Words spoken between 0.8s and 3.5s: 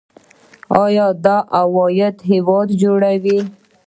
آیا دا عواید هیواد جوړوي؟